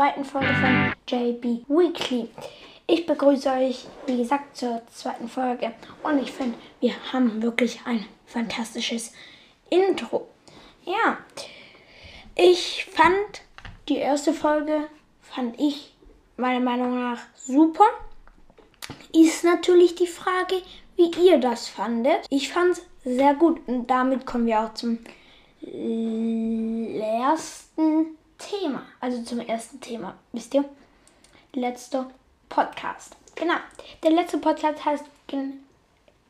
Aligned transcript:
zweiten 0.00 0.24
Folge 0.24 0.54
von 0.54 0.94
JB 1.06 1.68
Weekly. 1.68 2.30
Ich 2.86 3.04
begrüße 3.04 3.50
euch, 3.50 3.86
wie 4.06 4.16
gesagt, 4.16 4.56
zur 4.56 4.80
zweiten 4.90 5.28
Folge 5.28 5.74
und 6.02 6.22
ich 6.22 6.32
finde, 6.32 6.56
wir 6.80 6.94
haben 7.12 7.42
wirklich 7.42 7.80
ein 7.84 8.06
fantastisches 8.24 9.12
Intro. 9.68 10.26
Ja, 10.86 11.18
ich 12.34 12.86
fand 12.86 13.42
die 13.90 13.98
erste 13.98 14.32
Folge, 14.32 14.88
fand 15.20 15.60
ich 15.60 15.94
meiner 16.38 16.60
Meinung 16.60 16.98
nach 16.98 17.18
super. 17.34 17.84
Ist 19.12 19.44
natürlich 19.44 19.96
die 19.96 20.06
Frage, 20.06 20.62
wie 20.96 21.10
ihr 21.22 21.36
das 21.36 21.68
fandet. 21.68 22.24
Ich 22.30 22.50
fand 22.50 22.72
es 22.72 22.86
sehr 23.04 23.34
gut 23.34 23.60
und 23.68 23.90
damit 23.90 24.24
kommen 24.24 24.46
wir 24.46 24.60
auch 24.60 24.72
zum 24.72 24.98
ersten 27.02 28.16
Thema. 28.40 28.82
Also 29.00 29.22
zum 29.22 29.40
ersten 29.40 29.80
Thema, 29.80 30.14
wisst 30.32 30.54
ihr? 30.54 30.64
Letzter 31.52 32.10
Podcast. 32.48 33.16
Genau. 33.34 33.54
Der 34.02 34.10
letzte 34.10 34.38
Podcast 34.38 34.84
heißt 34.84 35.04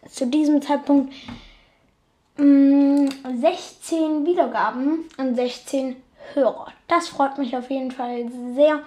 zu 0.09 0.27
diesem 0.27 0.61
Zeitpunkt 0.61 1.13
mh, 2.37 2.45
mm, 2.45 3.41
16 3.41 4.27
Wiedergaben 4.27 5.09
und 5.17 5.35
16 5.35 5.97
Hörer. 6.35 6.73
Das 6.89 7.09
freut 7.09 7.39
mich 7.39 7.57
auf 7.57 7.71
jeden 7.71 7.91
Fall 7.91 8.31
sehr. 8.55 8.83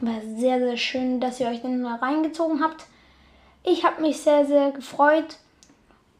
War 0.00 0.20
sehr, 0.36 0.58
sehr 0.58 0.76
schön, 0.76 1.20
dass 1.20 1.40
ihr 1.40 1.48
euch 1.48 1.62
den 1.62 1.82
mal 1.82 1.96
reingezogen 1.96 2.62
habt. 2.62 2.84
Ich 3.64 3.84
habe 3.84 4.02
mich 4.02 4.18
sehr, 4.18 4.46
sehr 4.46 4.70
gefreut 4.70 5.36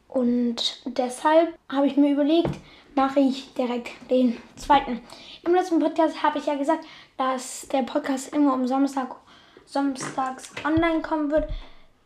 und 0.07 0.81
deshalb 0.85 1.57
habe 1.69 1.87
ich 1.87 1.95
mir 1.95 2.11
überlegt, 2.11 2.49
mache 2.97 3.19
ich 3.19 3.53
direkt 3.53 3.91
den 4.09 4.37
zweiten. 4.55 4.99
Im 5.45 5.53
letzten 5.53 5.79
Podcast 5.79 6.23
habe 6.23 6.39
ich 6.39 6.47
ja 6.47 6.55
gesagt, 6.55 6.83
dass 7.15 7.67
der 7.71 7.83
Podcast 7.83 8.33
immer 8.33 8.55
um 8.55 8.67
Samstag, 8.67 9.15
samstags 9.65 10.51
online 10.65 11.01
kommen 11.01 11.29
wird. 11.29 11.47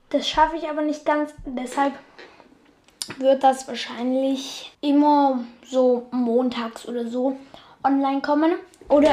Das 0.09 0.27
schaffe 0.27 0.57
ich 0.57 0.67
aber 0.67 0.81
nicht 0.81 1.05
ganz. 1.05 1.33
Deshalb 1.45 1.93
wird 3.17 3.41
das 3.41 3.69
wahrscheinlich 3.69 4.73
immer 4.81 5.45
so 5.63 6.07
montags 6.11 6.85
oder 6.85 7.07
so 7.07 7.37
online 7.85 8.19
kommen. 8.19 8.55
Oder 8.89 9.11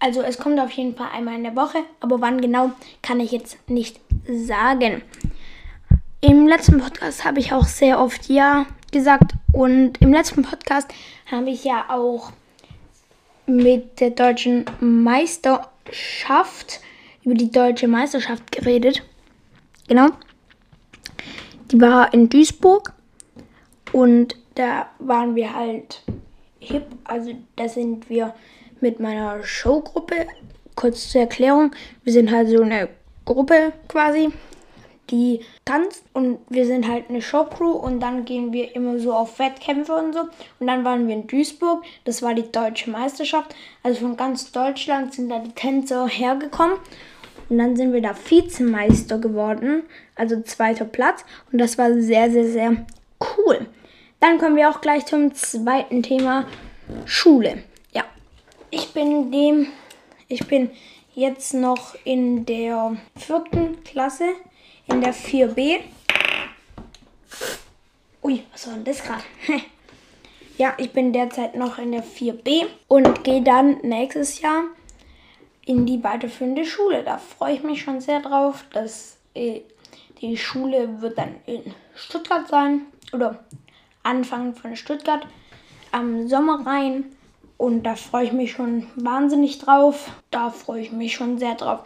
also 0.00 0.20
es 0.20 0.36
kommt 0.36 0.60
auf 0.60 0.72
jeden 0.72 0.94
Fall 0.94 1.08
einmal 1.14 1.36
in 1.36 1.44
der 1.44 1.56
Woche, 1.56 1.78
aber 2.00 2.20
wann 2.20 2.38
genau 2.42 2.72
kann 3.00 3.18
ich 3.18 3.32
jetzt 3.32 3.70
nicht 3.70 3.98
sagen. 4.28 5.02
Im 6.20 6.46
letzten 6.46 6.78
Podcast 6.78 7.24
habe 7.24 7.40
ich 7.40 7.54
auch 7.54 7.64
sehr 7.64 7.98
oft 7.98 8.28
Ja 8.28 8.66
gesagt 8.94 9.32
und 9.52 10.00
im 10.00 10.12
letzten 10.12 10.42
Podcast 10.42 10.88
habe 11.30 11.50
ich 11.50 11.64
ja 11.64 11.86
auch 11.88 12.30
mit 13.44 14.00
der 14.00 14.10
deutschen 14.10 14.64
Meisterschaft, 14.80 16.80
über 17.24 17.34
die 17.34 17.50
deutsche 17.50 17.88
Meisterschaft 17.88 18.52
geredet. 18.52 19.02
Genau. 19.88 20.08
Die 21.72 21.80
war 21.80 22.14
in 22.14 22.28
Duisburg 22.28 22.92
und 23.92 24.36
da 24.54 24.88
waren 25.00 25.34
wir 25.34 25.52
halt 25.52 26.02
hip. 26.60 26.86
Also 27.02 27.32
da 27.56 27.68
sind 27.68 28.08
wir 28.08 28.32
mit 28.80 29.00
meiner 29.00 29.42
Showgruppe. 29.42 30.28
Kurz 30.76 31.10
zur 31.10 31.22
Erklärung, 31.22 31.72
wir 32.04 32.12
sind 32.12 32.30
halt 32.30 32.48
so 32.48 32.62
eine 32.62 32.88
Gruppe 33.24 33.72
quasi 33.88 34.30
die 35.14 35.40
tanzt 35.64 36.04
und 36.12 36.40
wir 36.48 36.66
sind 36.66 36.88
halt 36.88 37.08
eine 37.08 37.22
Showcrew 37.22 37.70
und 37.70 38.00
dann 38.00 38.24
gehen 38.24 38.52
wir 38.52 38.74
immer 38.74 38.98
so 38.98 39.12
auf 39.12 39.38
Wettkämpfe 39.38 39.94
und 39.94 40.12
so. 40.12 40.22
Und 40.58 40.66
dann 40.66 40.84
waren 40.84 41.06
wir 41.06 41.14
in 41.14 41.28
Duisburg, 41.28 41.84
das 42.04 42.20
war 42.20 42.34
die 42.34 42.50
deutsche 42.50 42.90
Meisterschaft. 42.90 43.54
Also 43.84 44.00
von 44.00 44.16
ganz 44.16 44.50
Deutschland 44.50 45.14
sind 45.14 45.28
da 45.28 45.38
die 45.38 45.52
Tänzer 45.52 46.08
hergekommen. 46.08 46.78
Und 47.48 47.58
dann 47.58 47.76
sind 47.76 47.92
wir 47.92 48.02
da 48.02 48.14
Vizemeister 48.28 49.18
geworden, 49.18 49.84
also 50.16 50.40
zweiter 50.42 50.84
Platz. 50.84 51.24
Und 51.52 51.60
das 51.60 51.78
war 51.78 51.92
sehr, 51.92 52.30
sehr, 52.30 52.48
sehr 52.48 52.86
cool. 53.36 53.66
Dann 54.18 54.38
kommen 54.38 54.56
wir 54.56 54.70
auch 54.70 54.80
gleich 54.80 55.06
zum 55.06 55.32
zweiten 55.34 56.02
Thema 56.02 56.46
Schule. 57.04 57.62
Ja, 57.92 58.04
ich 58.70 58.92
bin 58.92 59.30
dem, 59.30 59.68
ich 60.26 60.46
bin 60.48 60.70
jetzt 61.14 61.54
noch 61.54 61.94
in 62.04 62.46
der 62.46 62.96
vierten 63.16 63.84
Klasse 63.84 64.24
in 64.86 65.00
der 65.00 65.14
4b. 65.14 65.80
Ui, 68.22 68.42
was 68.52 68.66
war 68.66 68.74
denn 68.74 68.84
das 68.84 69.02
gerade? 69.02 69.22
ja, 70.58 70.74
ich 70.78 70.92
bin 70.92 71.12
derzeit 71.12 71.56
noch 71.56 71.78
in 71.78 71.92
der 71.92 72.04
4b 72.04 72.66
und 72.88 73.24
gehe 73.24 73.42
dann 73.42 73.78
nächstes 73.82 74.40
Jahr 74.40 74.64
in 75.66 75.86
die 75.86 76.02
weiterführende 76.02 76.64
Schule. 76.64 77.02
Da 77.02 77.18
freue 77.18 77.54
ich 77.54 77.62
mich 77.62 77.82
schon 77.82 78.00
sehr 78.00 78.20
drauf. 78.20 78.64
dass 78.72 79.16
äh, 79.34 79.60
die 80.20 80.36
Schule 80.36 81.00
wird 81.00 81.18
dann 81.18 81.36
in 81.46 81.74
Stuttgart 81.94 82.48
sein 82.48 82.82
oder 83.12 83.44
Anfang 84.02 84.54
von 84.54 84.76
Stuttgart 84.76 85.26
am 85.92 86.28
Sommer 86.28 86.66
rein. 86.66 87.04
Und 87.56 87.84
da 87.84 87.94
freue 87.94 88.26
ich 88.26 88.32
mich 88.32 88.52
schon 88.52 88.86
wahnsinnig 88.96 89.58
drauf. 89.58 90.10
Da 90.30 90.50
freue 90.50 90.82
ich 90.82 90.92
mich 90.92 91.14
schon 91.14 91.38
sehr 91.38 91.54
drauf. 91.54 91.80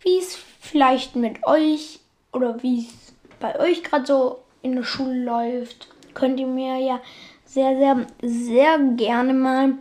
Wie 0.00 0.18
es 0.18 0.38
vielleicht 0.60 1.16
mit 1.16 1.44
euch 1.46 1.97
oder 2.32 2.62
wie 2.62 2.86
es 2.86 3.14
bei 3.40 3.58
euch 3.58 3.82
gerade 3.82 4.06
so 4.06 4.38
in 4.62 4.76
der 4.76 4.82
Schule 4.82 5.24
läuft, 5.24 5.88
könnt 6.14 6.40
ihr 6.40 6.46
mir 6.46 6.76
ja 6.78 7.00
sehr, 7.44 7.76
sehr, 7.78 8.06
sehr 8.22 8.78
gerne 8.96 9.32
mal 9.32 9.74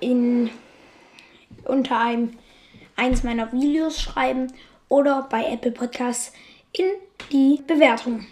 in 0.00 0.50
unter 1.64 1.98
einem 1.98 2.32
eins 2.96 3.22
meiner 3.22 3.52
Videos 3.52 4.00
schreiben 4.00 4.52
oder 4.88 5.26
bei 5.30 5.44
Apple 5.52 5.70
Podcasts 5.70 6.32
in 6.72 6.86
die 7.30 7.62
Bewertung, 7.66 8.26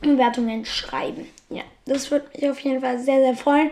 Bewertungen 0.00 0.64
schreiben. 0.64 1.26
Ja, 1.48 1.62
das 1.84 2.10
würde 2.10 2.28
mich 2.34 2.50
auf 2.50 2.60
jeden 2.60 2.80
Fall 2.80 2.98
sehr, 2.98 3.20
sehr 3.20 3.36
freuen. 3.36 3.70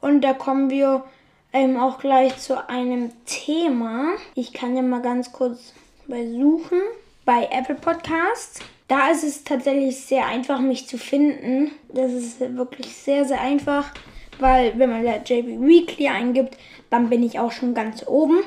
Und 0.00 0.22
da 0.22 0.34
kommen 0.34 0.70
wir 0.70 1.04
ähm, 1.52 1.78
auch 1.78 1.98
gleich 1.98 2.36
zu 2.38 2.68
einem 2.68 3.12
Thema. 3.24 4.14
Ich 4.34 4.52
kann 4.52 4.76
ja 4.76 4.82
mal 4.82 5.02
ganz 5.02 5.32
kurz 5.32 5.72
bei 6.06 6.26
suchen 6.26 6.80
bei 7.24 7.48
Apple 7.50 7.76
Podcasts. 7.76 8.60
Da 8.88 9.10
ist 9.10 9.24
es 9.24 9.44
tatsächlich 9.44 9.96
sehr 10.00 10.26
einfach, 10.26 10.60
mich 10.60 10.86
zu 10.86 10.98
finden. 10.98 11.72
Das 11.92 12.12
ist 12.12 12.40
wirklich 12.40 12.94
sehr, 12.94 13.24
sehr 13.24 13.40
einfach, 13.40 13.92
weil 14.38 14.78
wenn 14.78 14.90
man 14.90 15.04
da 15.04 15.16
JB 15.16 15.60
Weekly 15.60 16.08
eingibt, 16.08 16.58
dann 16.90 17.08
bin 17.08 17.22
ich 17.22 17.38
auch 17.38 17.52
schon 17.52 17.74
ganz 17.74 18.06
oben. 18.06 18.40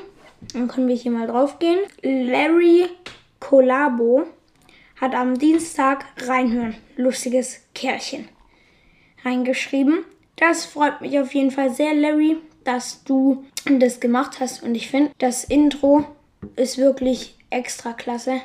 Dann 0.52 0.68
können 0.68 0.88
wir 0.88 0.94
hier 0.94 1.10
mal 1.10 1.26
drauf 1.26 1.58
gehen. 1.58 1.78
Larry 2.02 2.86
Colabo 3.40 4.24
hat 5.00 5.14
am 5.14 5.38
Dienstag 5.38 6.04
reinhören. 6.26 6.76
Lustiges 6.96 7.62
Kerlchen. 7.74 8.28
Reingeschrieben. 9.24 10.04
Das 10.36 10.64
freut 10.66 11.00
mich 11.00 11.18
auf 11.18 11.34
jeden 11.34 11.50
Fall 11.50 11.70
sehr, 11.70 11.94
Larry, 11.94 12.36
dass 12.64 13.02
du 13.04 13.44
das 13.68 14.00
gemacht 14.00 14.38
hast. 14.38 14.62
Und 14.62 14.74
ich 14.74 14.90
finde, 14.90 15.10
das 15.18 15.44
Intro 15.44 16.04
ist 16.56 16.78
wirklich 16.78 17.36
extra 17.50 17.92
klasse. 17.92 18.40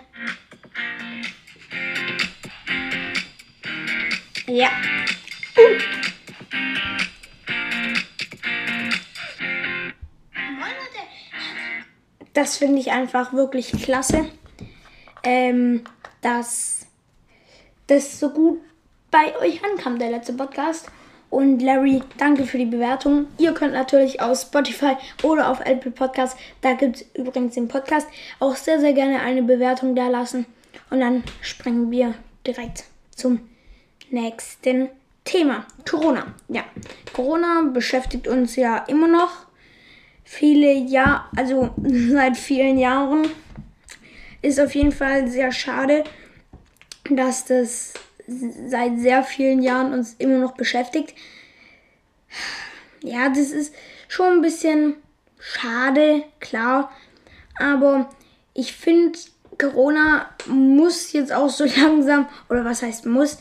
Ja. 4.48 4.70
Das 12.34 12.58
finde 12.58 12.80
ich 12.80 12.92
einfach 12.92 13.34
wirklich 13.34 13.72
klasse, 13.72 14.26
ähm, 15.24 15.84
dass 16.22 16.88
das 17.88 18.20
so 18.20 18.30
gut 18.30 18.60
bei 19.10 19.38
euch 19.40 19.64
ankam, 19.64 20.00
der 20.00 20.12
letzte 20.12 20.34
Podcast. 20.34 20.90
Und 21.30 21.62
Larry, 21.62 22.04
danke 22.18 22.46
für 22.46 22.58
die 22.58 22.66
Bewertung. 22.66 23.28
Ihr 23.38 23.54
könnt 23.54 23.74
natürlich 23.74 24.22
aus 24.22 24.42
Spotify 24.42 24.98
oder 25.24 25.50
auf 25.50 25.62
Apple 25.62 25.92
Podcast, 25.92 26.38
da 26.62 26.74
gibt 26.74 26.98
es 26.98 27.06
übrigens 27.14 27.54
den 27.54 27.70
Podcast, 27.70 28.08
auch 28.40 28.56
sehr, 28.56 28.82
sehr 28.82 28.94
gerne 28.94 29.22
eine 29.22 29.44
Bewertung 29.44 29.96
da 29.96 30.10
lassen. 30.10 30.46
Und 30.92 31.00
dann 31.00 31.24
springen 31.42 31.90
wir 31.90 32.14
direkt 32.46 32.84
zum 33.16 33.50
nächsten 34.12 34.90
Thema. 35.24 35.66
Corona. 35.90 36.36
Ja, 36.50 36.66
Corona 37.14 37.62
beschäftigt 37.74 38.28
uns 38.28 38.58
ja 38.58 38.78
immer 38.88 39.08
noch 39.08 39.32
viele 40.24 40.74
Jahre, 40.74 41.24
also 41.36 41.74
seit 41.84 42.38
vielen 42.38 42.78
Jahren. 42.78 43.30
Ist 44.42 44.60
auf 44.60 44.76
jeden 44.76 44.92
Fall 44.92 45.28
sehr 45.28 45.52
schade, 45.52 46.04
dass 47.10 47.46
das 47.46 47.94
seit 48.28 49.00
sehr 49.00 49.24
vielen 49.24 49.62
Jahren 49.62 49.94
uns 49.94 50.16
immer 50.16 50.40
noch 50.40 50.56
beschäftigt. 50.56 51.16
Ja, 53.02 53.30
das 53.30 53.52
ist 53.52 53.74
schon 54.08 54.34
ein 54.34 54.42
bisschen 54.42 54.96
schade, 55.40 56.24
klar. 56.40 56.92
Aber 57.60 58.10
ich 58.54 58.74
finde, 58.74 59.18
Corona 59.62 60.26
muss 60.48 61.14
jetzt 61.14 61.32
auch 61.32 61.50
so 61.50 61.66
langsam, 61.82 62.28
oder 62.50 62.66
was 62.66 62.82
heißt 62.82 63.06
muss, 63.06 63.38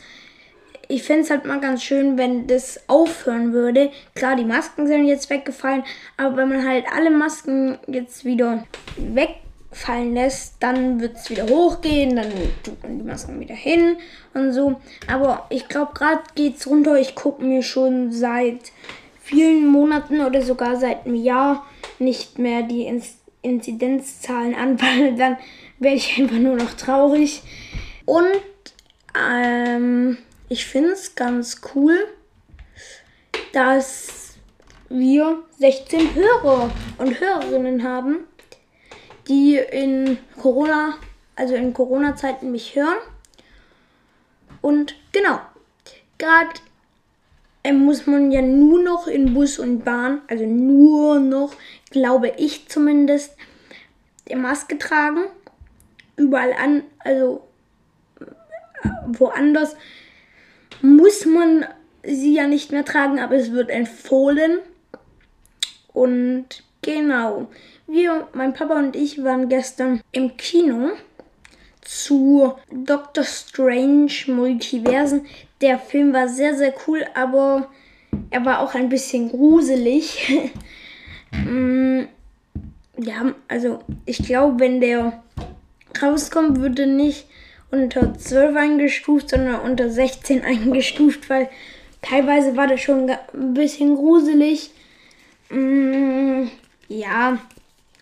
ich 0.88 1.05
fände 1.05 1.22
es 1.22 1.31
halt 1.31 1.44
mal 1.44 1.61
ganz 1.61 1.84
schön, 1.84 2.19
wenn 2.19 2.49
das 2.49 2.81
aufhören 2.88 3.52
würde. 3.52 3.90
Klar, 4.17 4.34
die 4.34 4.44
Masken 4.44 4.88
sind 4.88 5.06
jetzt 5.06 5.31
weggefallen, 5.31 5.84
aber 6.17 6.37
wenn 6.37 6.49
man 6.49 6.67
halt 6.67 6.84
alle 6.93 7.11
Masken 7.11 7.78
jetzt 7.87 8.25
wieder 8.25 8.64
weg 8.96 9.37
fallen 9.70 10.14
lässt, 10.14 10.56
dann 10.58 11.00
wird 11.00 11.17
es 11.17 11.31
wieder 11.31 11.46
hochgehen, 11.46 12.17
dann 12.17 12.26
tut 12.64 12.82
man 12.82 12.99
die 12.99 13.05
Masken 13.05 13.38
wieder 13.38 13.55
hin 13.55 13.99
und 14.34 14.52
so. 14.52 14.81
Aber 15.06 15.46
ich 15.50 15.69
glaube, 15.69 15.93
gerade 15.94 16.23
geht 16.34 16.56
es 16.56 16.66
runter. 16.66 16.99
Ich 16.99 17.14
gucke 17.14 17.44
mir 17.44 17.62
schon 17.62 18.11
seit 18.11 18.73
vielen 19.23 19.66
Monaten 19.66 20.23
oder 20.23 20.43
sogar 20.43 20.76
seit 20.76 21.06
einem 21.06 21.14
Jahr 21.14 21.64
nicht 22.00 22.40
mehr 22.40 22.62
die 22.62 22.93
Inzidenzzahlen 23.43 24.56
an, 24.56 24.82
weil 24.82 25.14
dann 25.14 25.37
werde 25.81 25.97
ich 25.97 26.19
einfach 26.19 26.37
nur 26.37 26.56
noch 26.56 26.75
traurig. 26.75 27.43
Und 28.05 28.41
ähm, 29.19 30.19
ich 30.49 30.67
finde 30.67 30.91
es 30.91 31.15
ganz 31.15 31.61
cool, 31.75 32.06
dass 33.53 34.35
wir 34.88 35.43
16 35.59 36.15
Hörer 36.15 36.71
und 36.99 37.21
Hörerinnen 37.21 37.82
haben, 37.82 38.27
die 39.29 39.56
in 39.56 40.19
Corona, 40.41 40.94
also 41.37 41.55
in 41.55 41.73
Corona-Zeiten 41.73 42.50
mich 42.50 42.76
hören. 42.76 42.99
Und 44.61 44.94
genau, 45.12 45.41
gerade 46.19 46.50
äh, 47.62 47.73
muss 47.73 48.06
man 48.06 48.31
ja 48.31 48.43
nur 48.43 48.83
noch 48.83 49.06
in 49.06 49.33
Bus 49.35 49.59
und 49.59 49.85
Bahn, 49.85 50.23
also 50.29 50.44
nur 50.44 51.21
noch, 51.21 51.55
glaube 51.91 52.33
ich 52.37 52.69
zumindest, 52.69 53.37
die 54.29 54.37
Maske 54.37 54.79
tragen. 54.79 55.26
Überall 56.20 56.52
an, 56.52 56.82
also 56.99 57.43
äh, 58.20 58.88
woanders 59.06 59.75
muss 60.82 61.25
man 61.25 61.64
sie 62.02 62.34
ja 62.34 62.46
nicht 62.46 62.72
mehr 62.72 62.84
tragen, 62.84 63.19
aber 63.19 63.37
es 63.37 63.52
wird 63.52 63.70
empfohlen. 63.70 64.58
Und 65.93 66.62
genau, 66.82 67.49
wir, 67.87 68.28
mein 68.32 68.55
Papa 68.55 68.78
und 68.78 68.96
ich 68.96 69.22
waren 69.25 69.49
gestern 69.49 70.00
im 70.12 70.37
Kino 70.37 70.90
zu 71.81 72.55
Doctor 72.70 73.25
Strange 73.25 74.12
Multiversen. 74.28 75.26
Der 75.61 75.78
Film 75.78 76.12
war 76.12 76.28
sehr, 76.28 76.55
sehr 76.55 76.73
cool, 76.87 77.05
aber 77.14 77.69
er 78.31 78.44
war 78.44 78.61
auch 78.61 78.75
ein 78.75 78.88
bisschen 78.88 79.31
gruselig. 79.31 80.50
Mm, 81.32 82.08
ja, 82.99 83.37
also 83.46 83.78
ich 84.05 84.19
glaube, 84.19 84.58
wenn 84.58 84.81
der 84.81 85.23
rauskommt, 86.00 86.60
würde 86.60 86.87
nicht 86.87 87.26
unter 87.70 88.16
12 88.16 88.56
eingestuft, 88.56 89.31
sondern 89.31 89.60
unter 89.60 89.90
16 89.90 90.42
eingestuft, 90.44 91.31
weil 91.31 91.48
teilweise 92.02 92.56
war 92.56 92.66
das 92.66 92.81
schon 92.81 93.10
ein 93.10 93.54
bisschen 93.54 93.94
gruselig. 93.94 94.70
Mm, 95.50 96.48
ja, 96.88 97.38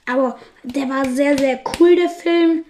aber 0.07 0.39
der 0.63 0.89
war 0.89 1.05
sehr, 1.05 1.37
sehr 1.37 1.61
cool, 1.79 1.97
der 1.97 2.09
Film. 2.09 2.65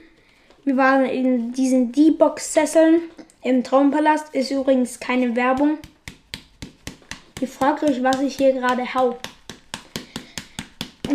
Wir 0.64 0.76
waren 0.76 1.06
in 1.06 1.52
diesen 1.52 1.92
D-Box-Sesseln 1.92 3.00
im 3.42 3.64
Traumpalast. 3.64 4.34
Ist 4.34 4.50
übrigens 4.50 5.00
keine 5.00 5.34
Werbung. 5.34 5.78
Ihr 7.40 7.48
fragt 7.48 7.84
euch, 7.84 8.02
was 8.02 8.20
ich 8.20 8.36
hier 8.36 8.52
gerade 8.52 8.92
hau. 8.94 9.16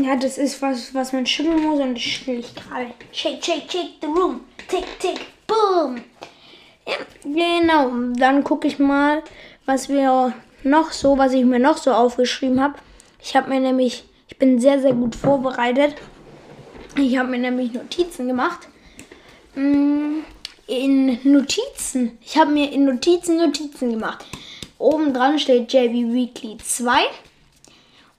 Ja, 0.01 0.15
das 0.15 0.37
ist 0.37 0.61
was, 0.61 0.93
was 0.93 1.13
man 1.13 1.25
schütteln 1.25 1.61
muss 1.61 1.79
und 1.79 1.95
das 1.95 2.01
schüttel 2.01 2.39
ich 2.39 2.55
gerade. 2.55 2.87
Shake, 3.11 3.43
shake, 3.43 3.71
shake 3.71 3.91
the 4.01 4.07
room. 4.07 4.41
Tick, 4.67 4.85
tick, 4.99 5.19
boom. 5.47 6.01
Ja, 6.87 6.95
genau. 7.23 7.91
Dann 8.15 8.43
gucke 8.43 8.67
ich 8.67 8.79
mal, 8.79 9.21
was 9.65 9.89
wir 9.89 10.33
noch 10.63 10.91
so, 10.91 11.17
was 11.17 11.33
ich 11.33 11.45
mir 11.45 11.59
noch 11.59 11.77
so 11.77 11.91
aufgeschrieben 11.91 12.61
habe. 12.61 12.75
Ich 13.21 13.35
habe 13.35 13.49
mir 13.49 13.59
nämlich, 13.59 14.05
ich 14.27 14.37
bin 14.37 14.59
sehr, 14.59 14.81
sehr 14.81 14.93
gut 14.93 15.15
vorbereitet. 15.15 15.95
Ich 16.97 17.17
habe 17.17 17.29
mir 17.29 17.39
nämlich 17.39 17.73
Notizen 17.73 18.27
gemacht. 18.27 18.67
Mm, 19.55 20.19
in 20.67 21.19
Notizen. 21.23 22.17
Ich 22.21 22.37
habe 22.37 22.51
mir 22.51 22.71
in 22.71 22.85
Notizen 22.85 23.37
Notizen 23.37 23.91
gemacht. 23.91 24.25
Oben 24.77 25.13
dran 25.13 25.39
steht 25.39 25.71
JB 25.71 26.13
Weekly 26.13 26.57
2. 26.57 26.99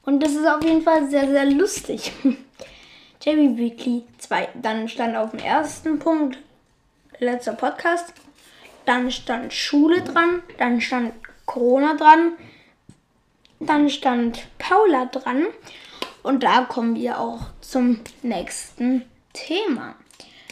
Und 0.04 0.22
das 0.22 0.32
ist 0.32 0.46
auf 0.46 0.62
jeden 0.62 0.82
Fall 0.82 1.08
sehr, 1.08 1.28
sehr 1.28 1.46
lustig. 1.46 2.12
JB 3.22 3.56
Weekly 3.56 4.04
2. 4.18 4.48
Dann 4.54 4.88
stand 4.88 5.16
auf 5.16 5.30
dem 5.30 5.40
ersten 5.40 5.98
Punkt 5.98 6.38
letzter 7.18 7.54
Podcast. 7.54 8.12
Dann 8.84 9.10
stand 9.10 9.52
Schule 9.52 10.02
dran. 10.02 10.42
Dann 10.58 10.80
stand 10.80 11.14
Corona 11.46 11.94
dran. 11.94 12.32
Dann 13.60 13.88
stand 13.88 14.46
Paula 14.58 15.06
dran. 15.06 15.46
Und 16.22 16.42
da 16.42 16.62
kommen 16.62 16.96
wir 16.96 17.18
auch 17.18 17.40
zum 17.60 18.00
nächsten 18.22 19.04
Thema. 19.32 19.94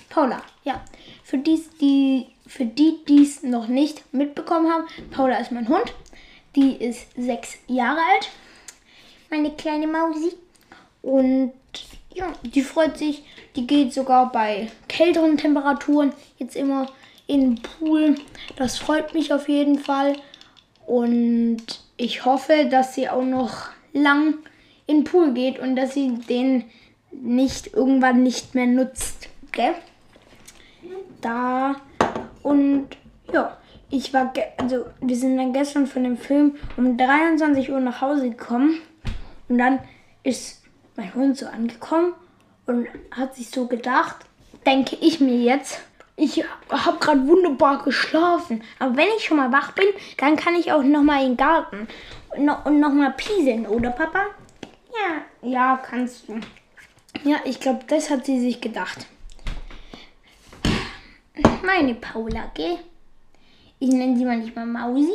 Paula, 0.08 0.42
ja, 0.64 0.82
für, 1.24 1.38
dies, 1.38 1.70
die, 1.78 2.26
für 2.46 2.66
die, 2.66 3.02
die 3.08 3.22
es 3.22 3.42
noch 3.42 3.66
nicht 3.66 4.12
mitbekommen 4.12 4.70
haben, 4.70 4.84
Paula 5.10 5.38
ist 5.38 5.52
mein 5.52 5.68
Hund. 5.68 5.94
Die 6.56 6.76
ist 6.76 7.06
sechs 7.16 7.56
Jahre 7.66 8.00
alt. 8.00 8.30
Meine 9.32 9.52
kleine 9.52 9.86
Mausi. 9.86 10.34
Und 11.00 11.54
ja, 12.12 12.34
die 12.42 12.60
freut 12.60 12.98
sich. 12.98 13.24
Die 13.56 13.66
geht 13.66 13.94
sogar 13.94 14.30
bei 14.30 14.70
kälteren 14.88 15.38
Temperaturen 15.38 16.12
jetzt 16.36 16.54
immer 16.54 16.86
in 17.26 17.40
den 17.40 17.62
Pool. 17.62 18.16
Das 18.56 18.76
freut 18.76 19.14
mich 19.14 19.32
auf 19.32 19.48
jeden 19.48 19.78
Fall. 19.78 20.16
Und 20.86 21.62
ich 21.96 22.26
hoffe, 22.26 22.68
dass 22.70 22.94
sie 22.94 23.08
auch 23.08 23.24
noch 23.24 23.70
lang 23.94 24.34
in 24.86 24.98
den 24.98 25.04
Pool 25.04 25.32
geht 25.32 25.58
und 25.58 25.76
dass 25.76 25.94
sie 25.94 26.12
den 26.28 26.64
nicht 27.10 27.72
irgendwann 27.72 28.22
nicht 28.22 28.54
mehr 28.54 28.66
nutzt. 28.66 29.30
Gell? 29.50 29.74
Da 31.22 31.76
und 32.42 32.88
ja, 33.32 33.56
ich 33.88 34.12
war, 34.12 34.30
also 34.58 34.84
wir 35.00 35.16
sind 35.16 35.38
dann 35.38 35.54
gestern 35.54 35.86
von 35.86 36.04
dem 36.04 36.18
Film 36.18 36.56
um 36.76 36.98
23 36.98 37.72
Uhr 37.72 37.80
nach 37.80 38.02
Hause 38.02 38.28
gekommen 38.28 38.82
und 39.52 39.58
dann 39.58 39.80
ist 40.22 40.62
mein 40.96 41.14
Hund 41.14 41.36
so 41.36 41.44
angekommen 41.44 42.14
und 42.64 42.88
hat 43.10 43.34
sich 43.34 43.50
so 43.50 43.66
gedacht, 43.66 44.16
denke 44.64 44.96
ich 44.98 45.20
mir 45.20 45.36
jetzt, 45.36 45.78
ich 46.16 46.42
habe 46.70 46.98
gerade 46.98 47.26
wunderbar 47.28 47.84
geschlafen. 47.84 48.62
Aber 48.78 48.96
wenn 48.96 49.08
ich 49.18 49.26
schon 49.26 49.36
mal 49.36 49.52
wach 49.52 49.72
bin, 49.72 49.84
dann 50.16 50.36
kann 50.36 50.54
ich 50.54 50.72
auch 50.72 50.82
noch 50.82 51.02
mal 51.02 51.20
in 51.22 51.32
den 51.32 51.36
Garten 51.36 51.86
und 52.30 52.46
noch, 52.46 52.64
und 52.64 52.80
noch 52.80 52.94
mal 52.94 53.12
pieseln, 53.12 53.66
oder 53.66 53.90
Papa? 53.90 54.24
Ja, 54.90 55.46
ja, 55.46 55.76
kannst 55.76 56.28
du. 56.28 56.40
Ja, 57.22 57.36
ich 57.44 57.60
glaube, 57.60 57.80
das 57.88 58.08
hat 58.08 58.24
sie 58.24 58.40
sich 58.40 58.58
gedacht. 58.58 59.04
Meine 61.62 61.94
Paula, 61.94 62.50
gell? 62.54 62.78
Ich 63.80 63.90
nenne 63.90 64.16
sie 64.16 64.24
manchmal 64.24 64.64
Mausi 64.64 65.12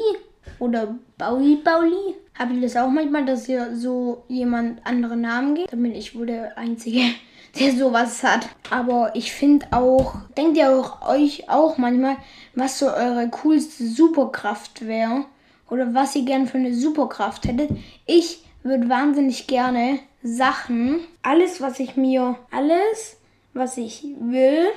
oder 0.59 0.95
Bauli 1.17 1.55
Bauli. 1.55 2.15
Habt 2.37 2.53
ihr 2.53 2.61
das 2.61 2.75
auch 2.75 2.89
manchmal, 2.89 3.25
dass 3.25 3.49
ihr 3.49 3.75
so 3.75 4.23
jemand 4.27 4.85
andere 4.85 5.17
Namen 5.17 5.55
geht? 5.55 5.73
Dann 5.73 5.81
bin 5.81 5.95
ich 5.95 6.15
wohl 6.15 6.27
der 6.27 6.55
Einzige, 6.55 7.01
der 7.59 7.71
sowas 7.71 8.21
hat. 8.21 8.47
Aber 8.69 9.15
ich 9.15 9.31
finde 9.31 9.65
auch, 9.71 10.17
denkt 10.37 10.57
ihr 10.57 10.69
auch 10.69 11.07
euch 11.09 11.49
auch 11.49 11.79
manchmal, 11.79 12.17
was 12.53 12.77
so 12.77 12.85
eure 12.85 13.27
coolste 13.29 13.87
Superkraft 13.87 14.85
wäre? 14.85 15.25
Oder 15.71 15.95
was 15.95 16.15
ihr 16.15 16.23
gern 16.23 16.45
für 16.45 16.59
eine 16.59 16.75
Superkraft 16.75 17.47
hättet? 17.47 17.71
Ich 18.05 18.43
würde 18.61 18.87
wahnsinnig 18.87 19.47
gerne 19.47 19.99
Sachen, 20.21 20.99
alles, 21.23 21.61
was 21.61 21.79
ich 21.79 21.95
mir, 21.95 22.37
alles, 22.51 23.17
was 23.53 23.77
ich 23.77 24.05
will, 24.19 24.67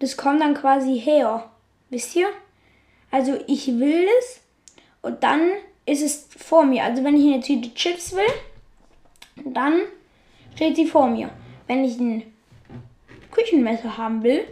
das 0.00 0.18
kommt 0.18 0.42
dann 0.42 0.54
quasi 0.54 1.00
her. 1.00 1.50
Wisst 1.88 2.14
ihr? 2.14 2.28
Also 3.10 3.38
ich 3.46 3.78
will 3.78 4.06
es 4.20 4.41
und 5.02 5.22
dann 5.22 5.50
ist 5.84 6.02
es 6.02 6.28
vor 6.36 6.64
mir. 6.64 6.84
Also 6.84 7.04
wenn 7.04 7.16
ich 7.16 7.32
eine 7.32 7.42
Tüte 7.42 7.74
Chips 7.74 8.12
will, 8.12 9.44
dann 9.44 9.82
steht 10.54 10.76
sie 10.76 10.86
vor 10.86 11.08
mir. 11.08 11.30
Wenn 11.66 11.84
ich 11.84 11.98
ein 11.98 12.32
Küchenmesser 13.30 13.96
haben 13.96 14.22
will, 14.22 14.44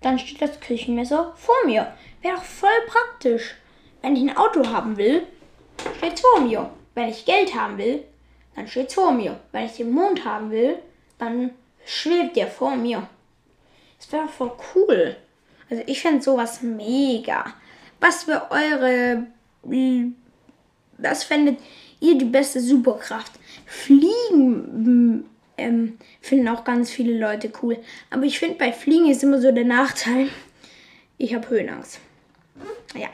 dann 0.00 0.18
steht 0.18 0.40
das 0.40 0.60
Küchenmesser 0.60 1.34
vor 1.36 1.56
mir. 1.66 1.92
Wäre 2.22 2.36
doch 2.36 2.44
voll 2.44 2.70
praktisch. 2.86 3.56
Wenn 4.02 4.16
ich 4.16 4.22
ein 4.22 4.36
Auto 4.36 4.66
haben 4.68 4.96
will, 4.96 5.26
steht 5.98 6.14
es 6.14 6.20
vor 6.20 6.40
mir. 6.40 6.70
Wenn 6.94 7.08
ich 7.08 7.24
Geld 7.24 7.54
haben 7.54 7.78
will, 7.78 8.04
dann 8.54 8.68
steht 8.68 8.88
es 8.88 8.94
vor 8.94 9.12
mir. 9.12 9.40
Wenn 9.52 9.66
ich 9.66 9.76
den 9.76 9.90
Mond 9.90 10.24
haben 10.24 10.50
will, 10.50 10.78
dann 11.18 11.50
schwebt 11.84 12.36
der 12.36 12.46
vor 12.46 12.76
mir. 12.76 13.08
Das 13.98 14.12
wäre 14.12 14.28
voll 14.28 14.52
cool. 14.74 15.16
Also 15.68 15.82
ich 15.86 16.00
fände 16.00 16.22
sowas 16.22 16.62
mega. 16.62 17.44
Was 18.00 18.24
für 18.24 18.50
eure... 18.50 19.26
Was 19.62 21.24
fändet 21.24 21.58
ihr 22.00 22.16
die 22.16 22.24
beste 22.24 22.60
Superkraft? 22.60 23.32
Fliegen 23.66 25.24
ähm, 25.60 25.98
finden 26.20 26.48
auch 26.48 26.64
ganz 26.64 26.90
viele 26.90 27.18
Leute 27.18 27.52
cool. 27.62 27.78
Aber 28.10 28.24
ich 28.24 28.38
finde, 28.38 28.56
bei 28.56 28.72
Fliegen 28.72 29.10
ist 29.10 29.22
immer 29.22 29.40
so 29.40 29.52
der 29.52 29.64
Nachteil, 29.64 30.28
ich 31.18 31.34
habe 31.34 31.48
Höhenangst. 31.50 32.00
Ja, 32.94 33.08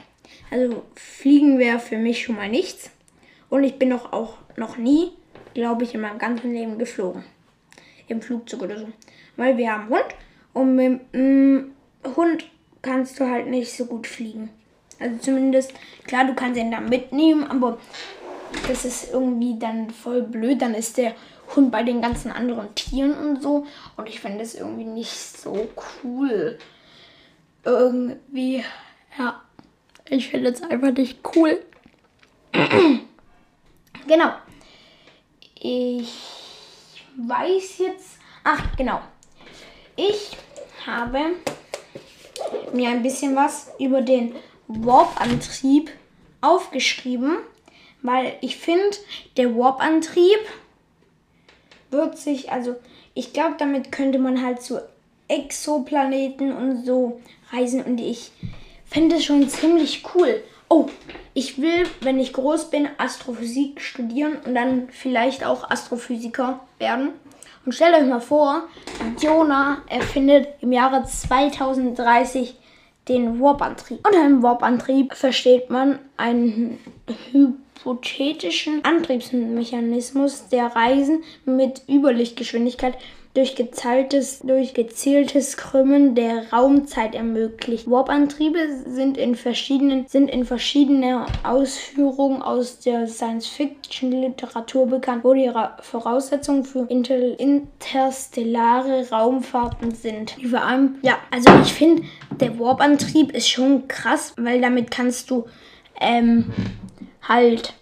also 0.51 0.85
Fliegen 0.95 1.59
wäre 1.59 1.79
für 1.79 1.99
mich 1.99 2.23
schon 2.23 2.37
mal 2.37 2.49
nichts. 2.49 2.91
Und 3.49 3.65
ich 3.65 3.79
bin 3.79 3.91
doch 3.91 4.13
auch 4.13 4.39
noch 4.57 4.77
nie, 4.77 5.13
glaube 5.55 5.85
ich, 5.85 5.95
in 5.95 6.01
meinem 6.01 6.19
ganzen 6.19 6.53
Leben 6.53 6.79
geflogen. 6.79 7.25
Im 8.09 8.23
Flugzeug 8.23 8.63
oder 8.63 8.79
so. 8.79 8.89
weil 9.37 9.57
wir 9.57 9.73
haben 9.73 9.89
Hund 9.89 10.07
und 10.53 10.77
mit 10.77 11.01
dem 11.13 11.73
Hund 12.17 12.49
kannst 12.83 13.19
du 13.19 13.29
halt 13.29 13.49
nicht 13.49 13.77
so 13.77 13.87
gut 13.87 14.07
fliegen. 14.07 14.51
Also 14.99 15.19
zumindest, 15.19 15.73
klar, 16.05 16.25
du 16.25 16.35
kannst 16.35 16.59
ihn 16.59 16.71
dann 16.71 16.89
mitnehmen, 16.89 17.45
aber 17.45 17.79
das 18.69 18.85
ist 18.85 19.13
irgendwie 19.13 19.59
dann 19.59 19.91
voll 19.91 20.23
blöd. 20.23 20.63
Dann 20.63 20.75
ist 20.75 20.97
der 20.97 21.15
Hund 21.55 21.71
bei 21.71 21.83
den 21.83 22.01
ganzen 22.01 22.31
anderen 22.31 22.75
Tieren 22.75 23.15
und 23.15 23.43
so. 23.43 23.67
Und 23.97 24.09
ich 24.09 24.21
finde 24.21 24.39
das 24.39 24.55
irgendwie 24.55 24.85
nicht 24.85 25.13
so 25.13 25.69
cool. 26.05 26.59
Irgendwie, 27.65 28.65
ja. 29.19 29.43
Ich 30.09 30.29
finde 30.29 30.51
es 30.51 30.63
einfach 30.63 30.93
nicht 30.93 31.19
cool. 31.35 31.63
genau. 34.07 34.33
Ich 35.55 36.13
weiß 37.17 37.79
jetzt. 37.79 38.19
Ach, 38.45 38.77
genau. 38.77 39.01
Ich 39.97 40.37
habe 40.87 41.19
mir 42.73 42.91
ein 42.91 43.03
bisschen 43.03 43.35
was 43.35 43.73
über 43.79 44.03
den 44.03 44.35
Warp-Antrieb 44.69 45.91
aufgeschrieben, 46.41 47.39
weil 48.03 48.37
ich 48.41 48.57
finde, 48.57 48.97
der 49.37 49.57
Warp-Antrieb 49.57 50.41
wird 51.91 52.19
sich, 52.19 52.53
also 52.53 52.77
ich 53.15 53.33
glaube, 53.33 53.55
damit 53.59 53.93
könnte 53.93 54.19
man 54.19 54.43
halt 54.43 54.63
zu 54.63 54.81
Exoplaneten 55.29 56.53
und 56.53 56.85
so 56.85 57.21
reisen 57.53 57.83
und 57.83 57.99
ich 57.99 58.31
finde 58.85 59.17
es 59.17 59.25
schon 59.25 59.49
ziemlich 59.49 60.05
cool. 60.15 60.43
Oh, 60.69 60.89
ich 61.35 61.61
will, 61.61 61.87
wenn 62.01 62.19
ich 62.19 62.33
groß 62.33 62.71
bin, 62.71 62.89
Astrophysik 62.99 63.81
studieren 63.81 64.37
und 64.45 64.55
dann 64.55 64.89
vielleicht 64.91 65.45
auch 65.45 65.71
Astrophysiker 65.71 66.61
werden. 66.79 67.11
Und 67.65 67.73
stellt 67.73 67.95
euch 67.95 68.07
mal 68.07 68.21
vor, 68.21 68.65
Jonah 69.21 69.83
erfindet 69.89 70.49
im 70.61 70.73
Jahre 70.73 71.05
2030 71.05 72.57
den 73.09 73.41
Warp-Antrieb. 73.41 74.07
Unter 74.07 74.21
einem 74.21 74.43
Warp-Antrieb 74.43 75.15
versteht 75.15 75.71
man 75.71 75.99
einen 76.17 76.79
hypothetischen 77.33 78.85
Antriebsmechanismus, 78.85 80.49
der 80.49 80.67
Reisen 80.67 81.23
mit 81.45 81.83
Überlichtgeschwindigkeit 81.89 82.97
durch 83.37 83.55
gezieltes, 83.55 84.41
durch 84.41 84.73
gezieltes 84.73 85.59
Krümmen 85.59 86.15
der 86.15 86.51
Raumzeit 86.53 87.15
ermöglicht. 87.15 87.89
Warp-Antriebe 87.91 88.59
sind 88.87 89.19
in 89.19 89.35
verschiedenen 89.35 90.07
sind 90.09 90.31
in 90.31 90.47
verschiedenen 90.47 91.27
Ausführungen 91.43 92.41
aus 92.41 92.81
der 92.81 93.07
Science-Fiction-Literatur 93.07 94.87
bekannt, 94.87 95.23
wo 95.23 95.35
die 95.35 95.49
Ra 95.49 95.77
Voraussetzungen 95.83 96.65
für 96.65 96.87
inter 96.89 97.39
interstellare 97.39 99.11
Raumfahrten 99.11 99.95
sind. 99.95 100.37
Vor 100.49 100.63
allem, 100.63 100.97
ja, 101.03 101.19
also 101.31 101.51
ich 101.63 101.75
finde, 101.75 102.05
der 102.41 102.59
Warp-Antrieb 102.59 103.33
ist 103.33 103.49
schon 103.49 103.87
krass, 103.87 104.33
weil 104.39 104.63
damit 104.63 104.91
kannst 104.91 105.31
du 105.31 105.45
ähm, 106.01 106.53
halt 107.21 107.75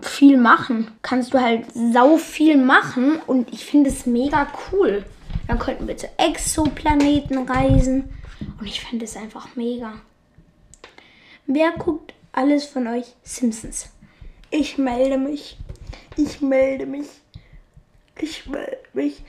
viel 0.00 0.38
machen. 0.38 0.90
Kannst 1.02 1.34
du 1.34 1.40
halt 1.40 1.66
sau 1.74 2.16
viel 2.16 2.56
machen 2.56 3.20
und 3.26 3.52
ich 3.52 3.64
finde 3.64 3.90
es 3.90 4.06
mega 4.06 4.46
cool. 4.72 5.04
Dann 5.46 5.58
könnten 5.58 5.88
wir 5.88 5.96
zu 5.96 6.08
Exoplaneten 6.16 7.48
reisen 7.48 8.12
und 8.58 8.66
ich 8.66 8.80
finde 8.80 9.04
es 9.04 9.16
einfach 9.16 9.56
mega. 9.56 9.94
Wer 11.46 11.72
guckt 11.72 12.14
alles 12.32 12.66
von 12.66 12.86
euch 12.86 13.06
Simpsons? 13.22 13.90
Ich 14.50 14.78
melde 14.78 15.18
mich. 15.18 15.58
Ich 16.16 16.40
melde 16.40 16.86
mich. 16.86 17.08
Ich 18.20 18.46
melde 18.46 18.78
mich 18.92 19.22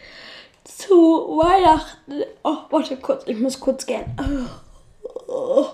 zu 0.63 0.95
Weihnachten. 0.95 2.23
Oh, 2.43 2.57
warte 2.69 2.97
kurz, 2.97 3.23
ich 3.25 3.37
muss 3.39 3.59
kurz 3.59 3.85
gehen. 3.85 4.05
Oh. 5.27 5.27
Oh. 5.27 5.65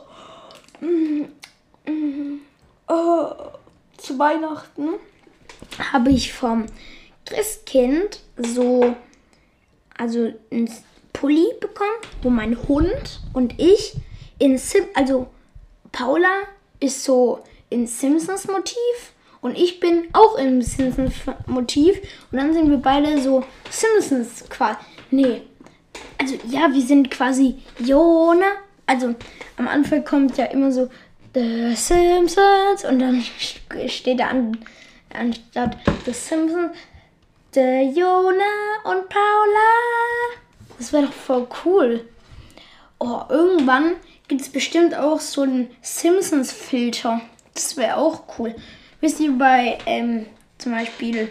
Oh 2.88 3.57
zu 4.08 4.18
Weihnachten 4.18 4.94
habe 5.92 6.12
ich 6.12 6.32
vom 6.32 6.66
Christkind 7.26 8.22
so, 8.38 8.96
also 9.98 10.34
ein 10.50 10.70
Pulli 11.12 11.48
bekommen, 11.60 11.90
wo 12.22 12.30
mein 12.30 12.58
Hund 12.70 13.20
und 13.34 13.60
ich 13.60 13.96
in 14.40 14.58
Sim, 14.58 14.86
also 14.94 15.28
Paula 15.92 16.44
ist 16.80 17.04
so 17.04 17.44
in 17.70 17.86
Simpsons 17.86 18.48
Motiv 18.48 19.14
und 19.42 19.58
ich 19.58 19.82
bin 19.82 20.08
auch 20.14 20.38
im 20.38 20.62
Simpsons 20.62 21.14
Motiv 21.46 22.00
und 22.32 22.38
dann 22.38 22.54
sind 22.54 22.70
wir 22.70 22.78
beide 22.78 23.22
so 23.22 23.44
Simpsons 23.70 24.46
quasi. 24.50 24.78
Nee, 25.12 25.42
also 26.18 26.36
ja, 26.50 26.72
wir 26.72 26.82
sind 26.82 27.12
quasi 27.12 27.58
Jona. 27.80 28.46
Also 28.86 29.16
am 29.58 29.68
Anfang 29.68 30.06
kommt 30.06 30.38
ja 30.38 30.46
immer 30.46 30.72
so 30.72 30.90
The 31.38 31.76
Simpsons 31.76 32.84
und 32.90 32.98
dann 32.98 33.24
steht 33.88 34.20
da 34.20 34.30
an, 34.30 34.58
anstatt 35.14 35.78
The 36.06 36.12
Simpsons 36.12 36.76
The 37.54 37.94
Jona 37.94 38.82
und 38.86 39.08
Paula. 39.08 39.70
Das 40.80 40.92
wäre 40.92 41.06
doch 41.06 41.14
voll 41.14 41.48
cool. 41.64 42.10
Oh, 42.98 43.22
irgendwann 43.30 43.98
gibt 44.28 44.42
es 44.42 44.50
bestimmt 44.50 44.96
auch 44.96 45.20
so 45.20 45.44
einen 45.44 45.70
Simpsons-Filter. 45.84 47.22
Das 47.54 47.78
wäre 47.78 47.98
auch 47.98 48.24
cool. 48.40 48.56
Wisst 49.00 49.20
ihr, 49.20 49.32
bei 49.34 49.78
ähm, 49.86 50.26
zum 50.58 50.72
Beispiel 50.72 51.30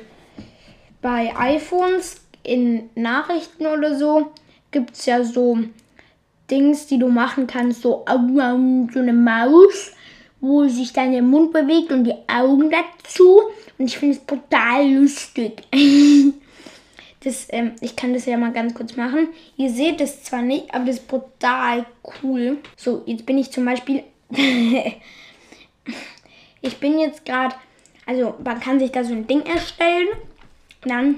bei 1.02 1.34
iPhones 1.36 2.20
in 2.44 2.90
Nachrichten 2.94 3.66
oder 3.66 3.98
so 3.98 4.30
gibt 4.70 4.94
es 4.94 5.04
ja 5.06 5.24
so 5.24 5.58
Dings, 6.48 6.86
die 6.86 7.00
du 7.00 7.08
machen 7.08 7.48
kannst, 7.48 7.82
so, 7.82 8.04
so 8.06 9.00
eine 9.00 9.12
Maus 9.12 9.95
wo 10.46 10.68
sich 10.68 10.92
dann 10.92 11.12
der 11.12 11.22
Mund 11.22 11.52
bewegt 11.52 11.90
und 11.92 12.04
die 12.04 12.14
Augen 12.28 12.70
dazu. 12.70 13.42
Und 13.78 13.86
ich 13.86 13.98
finde 13.98 14.16
es 14.16 14.26
total 14.26 14.88
lustig. 14.90 15.62
das, 17.20 17.46
ähm, 17.50 17.72
ich 17.80 17.96
kann 17.96 18.14
das 18.14 18.26
ja 18.26 18.36
mal 18.36 18.52
ganz 18.52 18.74
kurz 18.74 18.96
machen. 18.96 19.28
Ihr 19.56 19.70
seht 19.70 20.00
es 20.00 20.22
zwar 20.22 20.42
nicht, 20.42 20.72
aber 20.72 20.84
das 20.86 20.96
ist 20.96 21.08
brutal 21.08 21.84
cool. 22.22 22.58
So, 22.76 23.02
jetzt 23.06 23.26
bin 23.26 23.38
ich 23.38 23.50
zum 23.50 23.64
Beispiel. 23.64 24.04
ich 26.60 26.76
bin 26.78 26.98
jetzt 26.98 27.24
gerade. 27.24 27.54
Also, 28.06 28.34
man 28.42 28.60
kann 28.60 28.78
sich 28.78 28.92
da 28.92 29.02
so 29.02 29.12
ein 29.12 29.26
Ding 29.26 29.42
erstellen. 29.42 30.08
Dann 30.82 31.16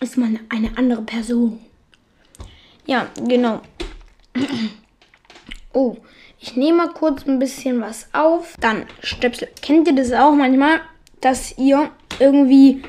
ist 0.00 0.16
man 0.16 0.40
eine 0.48 0.76
andere 0.76 1.02
Person. 1.02 1.60
Ja, 2.86 3.10
genau. 3.26 3.60
oh, 5.74 5.96
ich 6.40 6.56
nehme 6.56 6.78
mal 6.78 6.88
kurz 6.88 7.26
ein 7.26 7.38
bisschen 7.38 7.80
was 7.80 8.08
auf. 8.12 8.54
Dann 8.60 8.86
Stöpsel. 9.02 9.48
Kennt 9.62 9.88
ihr 9.88 9.94
das 9.94 10.12
auch 10.12 10.32
manchmal, 10.32 10.80
dass 11.20 11.56
ihr 11.58 11.90
irgendwie 12.20 12.82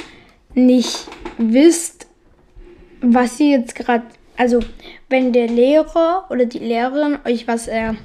nicht 0.53 1.07
wisst, 1.37 2.07
was 3.01 3.39
ihr 3.39 3.59
jetzt 3.59 3.75
gerade. 3.75 4.03
Also, 4.37 4.59
wenn 5.09 5.33
der 5.33 5.47
Lehrer 5.47 6.25
oder 6.29 6.45
die 6.45 6.59
Lehrerin 6.59 7.17
euch 7.25 7.47
was 7.47 7.67
er. 7.67 7.95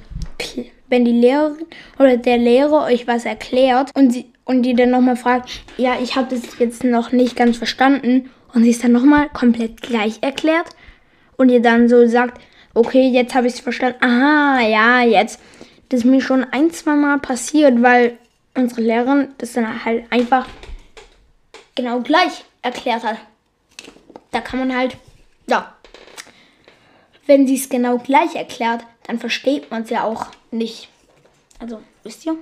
Wenn 0.87 1.05
die 1.05 1.11
Lehrerin 1.11 1.65
oder 1.97 2.17
der 2.17 2.37
Lehrer 2.37 2.85
euch 2.85 3.07
was 3.07 3.25
erklärt 3.25 3.89
und 3.95 4.11
sie 4.11 4.27
und 4.43 4.61
die 4.61 4.75
dann 4.75 4.91
nochmal 4.91 5.15
fragt, 5.15 5.49
ja, 5.77 5.95
ich 6.01 6.15
habe 6.15 6.27
das 6.29 6.59
jetzt 6.59 6.83
noch 6.83 7.11
nicht 7.11 7.35
ganz 7.35 7.57
verstanden 7.57 8.29
und 8.53 8.63
sie 8.63 8.69
es 8.69 8.79
dann 8.79 8.91
nochmal 8.91 9.27
komplett 9.29 9.81
gleich 9.81 10.19
erklärt 10.21 10.69
und 11.37 11.49
ihr 11.49 11.61
dann 11.61 11.89
so 11.89 12.05
sagt, 12.07 12.39
okay, 12.75 13.09
jetzt 13.09 13.33
habe 13.33 13.47
ich 13.47 13.55
es 13.55 13.59
verstanden. 13.61 13.97
Aha, 14.03 14.61
ja, 14.61 15.01
jetzt. 15.01 15.39
Das 15.89 16.01
ist 16.01 16.05
mir 16.05 16.21
schon 16.21 16.43
ein, 16.43 16.71
zwei 16.71 16.95
Mal 16.95 17.19
passiert, 17.19 17.81
weil 17.81 18.17
unsere 18.53 18.81
Lehrerin 18.81 19.29
das 19.37 19.53
dann 19.53 19.83
halt 19.83 20.05
einfach 20.11 20.47
genau 21.73 22.01
gleich 22.01 22.45
erklärt 22.61 23.03
hat. 23.03 23.17
Da 24.31 24.41
kann 24.41 24.59
man 24.59 24.75
halt, 24.75 24.97
ja, 25.47 25.73
wenn 27.25 27.47
sie 27.47 27.55
es 27.55 27.69
genau 27.69 27.97
gleich 27.97 28.35
erklärt, 28.35 28.85
dann 29.07 29.19
versteht 29.19 29.71
man 29.71 29.83
es 29.83 29.89
ja 29.89 30.03
auch 30.03 30.27
nicht. 30.51 30.89
Also, 31.59 31.81
wisst 32.03 32.25
ihr? 32.25 32.37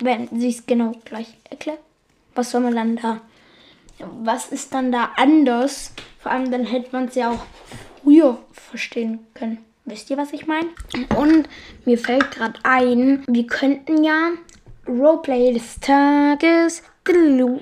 Wenn 0.00 0.28
sie 0.40 0.48
es 0.48 0.66
genau 0.66 0.92
gleich 1.04 1.28
erklärt, 1.50 1.78
was 2.34 2.50
soll 2.50 2.62
man 2.62 2.74
dann 2.74 2.96
da? 2.96 3.20
Was 3.98 4.48
ist 4.48 4.74
dann 4.74 4.90
da 4.90 5.10
anders? 5.16 5.92
Vor 6.18 6.32
allem 6.32 6.50
dann 6.50 6.64
hätte 6.64 6.90
man 6.92 7.04
es 7.04 7.14
ja 7.14 7.30
auch 7.30 7.44
früher 8.02 8.38
verstehen 8.52 9.26
können. 9.34 9.64
Wisst 9.86 10.08
ihr, 10.08 10.16
was 10.16 10.32
ich 10.32 10.46
meine? 10.46 10.68
Und 11.14 11.46
mir 11.84 11.98
fällt 11.98 12.30
gerade 12.30 12.58
ein, 12.62 13.22
wir 13.28 13.46
könnten 13.46 14.02
ja 14.02 14.30
Roleplay 14.88 15.52
des 15.52 15.78
Tages. 15.78 16.82
Du. 17.04 17.60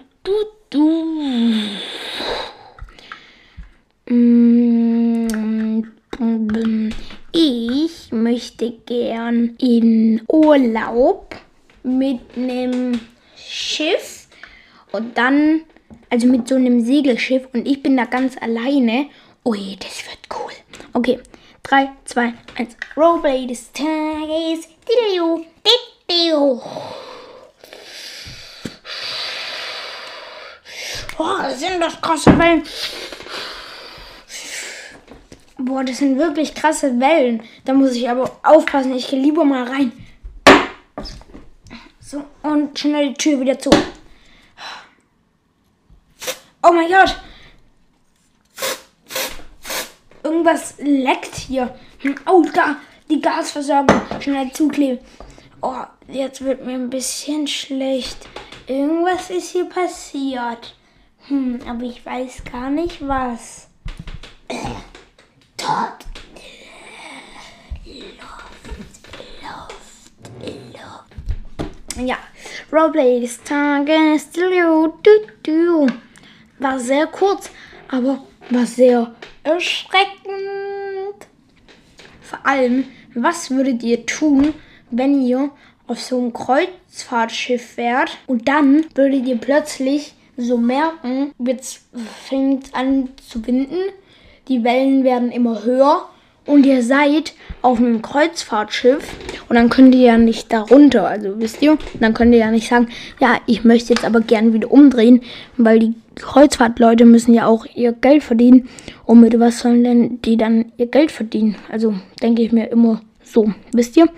Ich 7.33 8.13
möchte 8.13 8.71
gern 8.87 9.57
in 9.59 10.23
Urlaub 10.29 11.35
mit 11.83 12.21
einem 12.37 13.01
Schiff 13.37 14.29
und 14.93 15.19
dann, 15.19 15.63
also 16.09 16.29
mit 16.29 16.47
so 16.47 16.55
einem 16.55 16.83
Segelschiff 16.83 17.49
und 17.53 17.67
ich 17.67 17.83
bin 17.83 17.97
da 17.97 18.05
ganz 18.05 18.37
alleine. 18.41 19.07
Ui, 19.45 19.77
das 19.81 20.05
wird 20.07 20.21
cool. 20.37 20.53
Okay, 20.93 21.19
3, 21.65 21.91
2, 22.05 22.35
1. 22.57 22.77
Roleplay 22.97 23.47
des 23.47 23.73
Tages. 23.73 24.69
Boah, 31.17 31.51
sind 31.51 31.81
das 31.81 32.01
krasse 32.01 32.37
Wellen. 32.39 32.65
Boah, 35.59 35.85
das 35.85 35.99
sind 35.99 36.19
wirklich 36.19 36.55
krasse 36.55 36.99
Wellen. 36.99 37.43
Da 37.65 37.73
muss 37.73 37.93
ich 37.93 38.09
aber 38.09 38.39
aufpassen. 38.43 38.95
Ich 38.97 39.09
gehe 39.09 39.21
lieber 39.21 39.45
mal 39.45 39.65
rein. 39.65 39.93
So, 42.01 42.25
und 42.43 42.79
schnell 42.79 43.11
die 43.11 43.15
Tür 43.15 43.41
wieder 43.41 43.59
zu. 43.59 43.71
Oh 46.65 46.73
mein 46.73 46.89
Gott. 46.91 47.17
Irgendwas 50.43 50.75
leckt 50.79 51.37
hier. 51.37 51.73
Oh, 52.27 52.45
da. 52.53 52.75
Die 53.09 53.21
Gasversorgung. 53.21 54.01
Schnell 54.19 54.51
zukleben. 54.51 54.99
Oh, 55.61 55.85
jetzt 56.09 56.45
wird 56.45 56.67
mir 56.67 56.73
ein 56.73 56.91
bisschen 56.91 57.47
schlecht. 57.47 58.27
Irgendwas 58.67 59.31
ist 59.31 59.53
hier 59.53 59.67
passiert. 59.67 60.75
Hm, 61.29 61.61
aber 61.69 61.85
ich 61.85 62.05
weiß 62.05 62.43
gar 62.51 62.71
nicht 62.71 63.07
was. 63.07 63.69
Äh, 64.49 64.57
dort. 65.57 66.07
Luft, 67.85 68.67
Luft, 69.43 69.79
Luft. 70.43 72.05
Ja, 72.05 72.17
Roleplay 72.73 73.21
des 73.21 73.41
Tages. 73.45 74.29
War 76.59 76.81
sehr 76.81 77.07
kurz, 77.07 77.49
aber 77.89 78.25
war 78.51 78.67
sehr 78.67 79.15
erschreckend. 79.45 81.27
Vor 82.21 82.47
allem, 82.47 82.85
was 83.15 83.51
würdet 83.51 83.83
ihr 83.83 84.07
tun, 84.07 84.55
wenn 84.91 85.23
ihr 85.23 85.51
auf 85.87 86.01
so 86.01 86.19
ein 86.21 86.33
Kreuzfahrtschiff 86.33 87.77
wärt 87.77 88.19
und 88.27 88.49
dann 88.49 88.87
würdet 88.95 89.27
ihr 89.27 89.37
plötzlich 89.37 90.15
so 90.37 90.57
merken, 90.57 91.33
jetzt 91.39 91.83
fängt 92.27 92.75
an 92.75 93.11
zu 93.29 93.47
winden, 93.47 93.79
die 94.49 94.65
Wellen 94.65 95.05
werden 95.05 95.31
immer 95.31 95.63
höher 95.63 96.09
und 96.47 96.67
ihr 96.67 96.83
seid 96.83 97.35
auf 97.61 97.79
einem 97.79 98.03
Kreuzfahrtschiff 98.03 99.07
und 99.53 99.57
dann 99.57 99.69
könnt 99.69 99.95
ihr 99.95 100.01
ja 100.01 100.17
nicht 100.17 100.51
darunter, 100.51 101.07
also 101.07 101.39
wisst 101.39 101.61
ihr, 101.61 101.77
dann 102.01 102.15
könnt 102.15 102.33
ihr 102.33 102.39
ja 102.39 102.51
nicht 102.51 102.71
sagen, 102.71 102.89
ja, 103.21 103.37
ich 103.45 103.65
möchte 103.65 103.93
jetzt 103.93 104.03
aber 104.03 104.23
gern 104.23 104.55
wieder 104.55 104.73
umdrehen, 104.73 105.21
weil 105.59 105.79
die 105.79 105.95
Kreuzfahrtleute 106.15 107.05
müssen 107.05 107.35
ja 107.35 107.45
auch 107.45 107.67
ihr 107.75 107.93
Geld 107.93 108.23
verdienen 108.23 108.71
und 109.05 109.21
mit 109.21 109.39
was 109.39 109.59
sollen 109.59 109.85
denn 109.85 110.23
die 110.23 110.39
dann 110.39 110.73
ihr 110.79 110.87
Geld 110.87 111.13
verdienen? 111.13 111.57
Also 111.71 111.93
denke 112.23 112.41
ich 112.41 112.51
mir 112.51 112.71
immer 112.71 113.03
so, 113.25 113.53
wisst 113.75 113.99
ihr? 113.99 114.09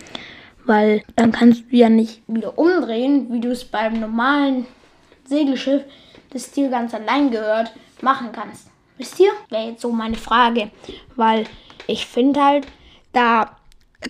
Weil 0.66 1.02
dann 1.16 1.32
kannst 1.32 1.64
du 1.68 1.76
ja 1.78 1.88
nicht 1.88 2.22
wieder 2.28 2.56
umdrehen, 2.56 3.26
wie 3.32 3.40
du 3.40 3.50
es 3.50 3.64
beim 3.64 3.98
normalen 3.98 4.66
Segelschiff, 5.24 5.82
das 6.30 6.52
dir 6.52 6.68
ganz 6.68 6.94
allein 6.94 7.32
gehört, 7.32 7.72
machen 8.02 8.28
kannst. 8.30 8.68
Wisst 8.98 9.18
ihr? 9.18 9.30
Wäre 9.50 9.70
jetzt 9.70 9.82
so 9.82 9.90
meine 9.90 10.14
Frage. 10.14 10.70
Weil 11.16 11.46
ich 11.88 12.06
finde 12.06 12.40
halt, 12.40 12.68
da 13.12 13.56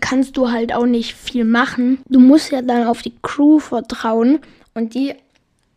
kannst 0.01 0.37
du 0.37 0.51
halt 0.51 0.75
auch 0.75 0.87
nicht 0.87 1.15
viel 1.15 1.45
machen. 1.45 1.99
Du 2.09 2.21
musst 2.21 2.53
ja 2.53 2.63
dann 2.63 2.87
auf 2.87 3.03
die 3.03 3.15
Crew 3.23 3.59
vertrauen 3.59 4.41
und 4.75 4.95
die 4.95 5.15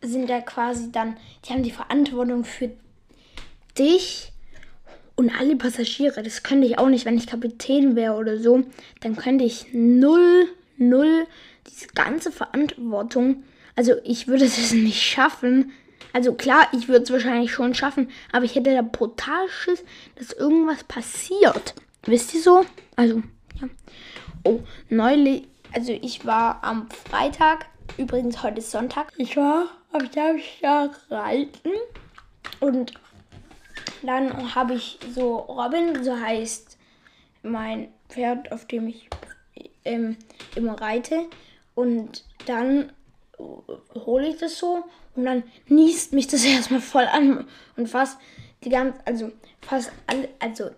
sind 0.02 0.28
ja 0.28 0.40
quasi 0.40 0.92
dann, 0.92 1.16
die 1.44 1.52
haben 1.52 1.62
die 1.62 1.70
Verantwortung 1.70 2.44
für 2.44 2.70
dich 3.78 4.32
und 5.16 5.30
alle 5.30 5.56
Passagiere. 5.56 6.22
Das 6.22 6.42
könnte 6.42 6.66
ich 6.66 6.78
auch 6.78 6.88
nicht, 6.88 7.04
wenn 7.04 7.16
ich 7.16 7.26
Kapitän 7.26 7.96
wäre 7.96 8.14
oder 8.14 8.38
so. 8.38 8.62
Dann 9.00 9.16
könnte 9.16 9.44
ich 9.44 9.66
null, 9.72 10.48
null 10.76 11.26
diese 11.66 11.88
ganze 11.88 12.30
Verantwortung. 12.30 13.42
Also 13.74 13.94
ich 14.04 14.28
würde 14.28 14.44
es 14.46 14.72
nicht 14.72 15.02
schaffen. 15.02 15.72
Also 16.12 16.34
klar, 16.34 16.68
ich 16.72 16.88
würde 16.88 17.04
es 17.04 17.10
wahrscheinlich 17.10 17.52
schon 17.52 17.74
schaffen, 17.74 18.08
aber 18.32 18.44
ich 18.44 18.54
hätte 18.54 18.72
da 18.72 18.82
brutal 18.82 19.48
Schiss, 19.48 19.84
dass 20.16 20.32
irgendwas 20.32 20.84
passiert. 20.84 21.74
Wisst 22.04 22.34
ihr 22.34 22.40
so? 22.40 22.64
Also, 22.96 23.22
ja. 23.60 23.68
Oh, 24.44 24.60
neulich, 24.88 25.48
also 25.72 25.92
ich 25.92 26.24
war 26.24 26.62
am 26.62 26.88
Freitag, 26.90 27.66
übrigens 27.96 28.42
heute 28.42 28.58
ist 28.58 28.70
Sonntag, 28.70 29.12
ich 29.16 29.36
war 29.36 29.66
am 29.92 30.10
Samstag 30.12 30.98
reiten 31.10 31.70
und 32.60 32.94
dann 34.02 34.54
habe 34.54 34.74
ich 34.74 34.98
so 35.14 35.36
Robin, 35.36 36.04
so 36.04 36.18
heißt 36.18 36.78
mein 37.42 37.88
Pferd, 38.08 38.52
auf 38.52 38.66
dem 38.66 38.88
ich 38.88 39.08
ähm, 39.84 40.16
immer 40.54 40.80
reite. 40.80 41.26
Und 41.74 42.24
dann 42.46 42.92
hole 43.94 44.28
ich 44.28 44.38
das 44.38 44.58
so 44.58 44.84
und 45.14 45.24
dann 45.24 45.42
niest 45.66 46.12
mich 46.12 46.26
das 46.26 46.44
erstmal 46.44 46.80
voll 46.80 47.06
an 47.06 47.46
und 47.76 47.88
fast 47.88 48.18
die 48.64 48.70
ganze, 48.70 48.98
also 49.04 49.30
fast 49.60 49.92
alle, 50.06 50.28
also 50.40 50.70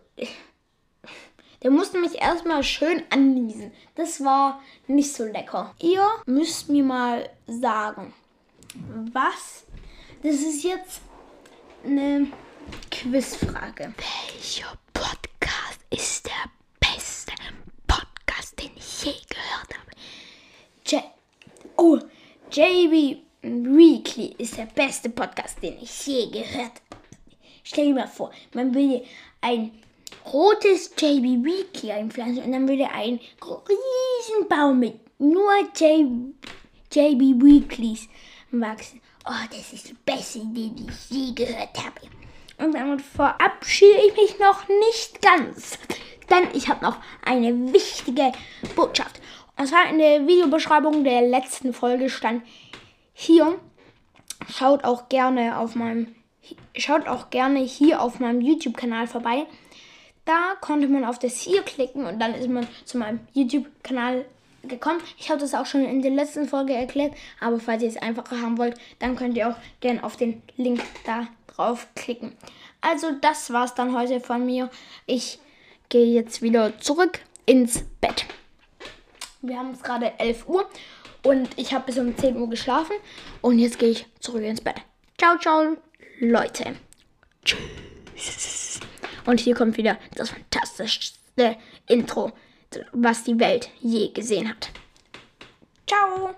der 1.63 1.71
musste 1.71 1.99
mich 1.99 2.21
erstmal 2.21 2.63
schön 2.63 3.03
anniesen. 3.11 3.73
Das 3.95 4.25
war 4.25 4.63
nicht 4.87 5.13
so 5.13 5.25
lecker. 5.25 5.75
Ihr 5.81 6.07
müsst 6.27 6.69
mir 6.69 6.85
mal 6.85 7.29
sagen, 7.47 8.15
was, 9.13 9.65
das 10.23 10.37
ist 10.37 10.65
jetzt 10.65 11.03
eine 11.85 12.29
Quizfrage. 12.91 13.93
Welcher 13.97 14.79
Podcast 14.93 15.81
ist 15.91 16.27
der 16.27 16.51
beste 16.81 17.33
Podcast, 17.87 18.59
den 18.59 18.71
ich 18.77 19.05
je 19.05 19.13
gehört 19.29 19.79
habe? 19.79 19.91
J 20.87 21.03
oh, 21.77 21.99
JB 22.51 23.23
Weekly 23.43 24.35
ist 24.39 24.57
der 24.57 24.67
beste 24.67 25.11
Podcast, 25.11 25.63
den 25.63 25.79
ich 25.81 26.07
je 26.07 26.27
gehört 26.31 26.73
habe. 26.73 27.03
Stell 27.65 27.87
dir 27.87 27.95
mal 27.95 28.09
vor, 28.09 28.33
man 28.55 28.75
will 28.75 29.05
ein 29.43 29.73
rotes 30.33 30.93
JB 30.97 31.45
Weekly 31.45 31.93
einpflanzen 31.93 32.45
und 32.45 32.53
dann 32.53 32.69
würde 32.69 32.89
ein 32.91 33.21
riesen 33.41 34.49
Baum 34.49 34.79
mit 34.79 35.01
nur 35.19 35.53
J 35.79 36.35
JB 36.93 37.43
Weeklies 37.43 38.09
wachsen. 38.51 39.01
Oh, 39.27 39.47
das 39.51 39.73
ist 39.73 39.89
die 39.89 39.97
beste 40.05 40.39
Idee, 40.41 40.71
die 40.75 40.87
ich 40.89 41.11
je 41.11 41.33
gehört 41.35 41.77
habe. 41.79 42.01
Und 42.59 42.75
damit 42.75 43.01
verabschiede 43.01 44.01
ich 44.09 44.17
mich 44.17 44.39
noch 44.39 44.67
nicht 44.69 45.23
ganz. 45.23 45.79
Denn 46.31 46.49
ich 46.55 46.69
habe 46.69 46.85
noch 46.85 46.97
eine 47.25 47.73
wichtige 47.73 48.33
Botschaft. 48.75 49.21
Und 49.57 49.67
zwar 49.67 49.89
in 49.91 49.99
der 49.99 50.27
Videobeschreibung 50.27 51.05
der 51.05 51.23
letzten 51.23 51.73
Folge 51.73 52.09
stand 52.09 52.43
hier. 53.13 53.59
Schaut 54.49 54.85
auch 54.85 55.09
gerne 55.09 55.59
auf 55.59 55.75
meinem 55.75 56.15
schaut 56.77 57.07
auch 57.07 57.31
gerne 57.31 57.61
hier 57.61 58.01
auf 58.01 58.21
meinem 58.21 58.41
YouTube-Kanal 58.41 59.07
vorbei. 59.07 59.47
Da 60.31 60.55
konnte 60.61 60.87
man 60.87 61.05
auf 61.05 61.19
das 61.19 61.41
hier 61.41 61.63
klicken 61.63 62.07
und 62.07 62.21
dann 62.21 62.37
ist 62.37 62.49
man 62.49 62.65
zu 62.85 62.99
meinem 62.99 63.19
YouTube-Kanal 63.33 64.25
gekommen. 64.63 65.01
Ich 65.19 65.29
habe 65.29 65.41
das 65.41 65.55
auch 65.55 65.67
schon 65.67 65.85
in 65.85 66.03
der 66.03 66.13
letzten 66.13 66.47
Folge 66.47 66.73
erklärt, 66.73 67.15
aber 67.41 67.59
falls 67.59 67.83
ihr 67.83 67.89
es 67.89 67.97
einfacher 67.97 68.41
haben 68.41 68.57
wollt, 68.57 68.77
dann 69.01 69.17
könnt 69.17 69.37
ihr 69.37 69.49
auch 69.49 69.57
gerne 69.81 70.05
auf 70.05 70.17
den 70.17 70.41
Link 70.57 70.83
da 71.05 71.27
draufklicken. 71.49 72.37
Also 72.81 73.11
das 73.21 73.53
war's 73.53 73.75
dann 73.75 73.93
heute 73.93 74.21
von 74.21 74.47
mir. 74.47 74.71
Ich 75.05 75.41
gehe 75.89 76.07
jetzt 76.07 76.43
wieder 76.43 76.79
zurück 76.79 77.19
ins 77.45 77.83
Bett. 78.01 78.25
Wir 79.43 79.59
haben 79.59 79.73
es 79.73 79.83
gerade 79.83 80.17
11 80.21 80.49
Uhr 80.49 80.71
und 81.25 81.49
ich 81.57 81.75
habe 81.75 81.87
bis 81.87 81.99
um 81.99 82.17
10 82.17 82.37
Uhr 82.37 82.49
geschlafen 82.49 82.95
und 83.41 83.59
jetzt 83.59 83.81
gehe 83.81 83.91
ich 83.91 84.07
zurück 84.21 84.45
ins 84.45 84.61
Bett. 84.61 84.77
Ciao, 85.19 85.37
ciao, 85.39 85.77
Leute. 86.21 86.77
Tschüss. 87.45 88.60
Und 89.31 89.39
hier 89.39 89.55
kommt 89.55 89.77
wieder 89.77 89.97
das 90.17 90.31
fantastischste 90.31 91.57
Intro, 91.87 92.33
was 92.91 93.23
die 93.23 93.39
Welt 93.39 93.69
je 93.79 94.09
gesehen 94.09 94.49
hat. 94.49 94.71
Ciao. 95.87 96.35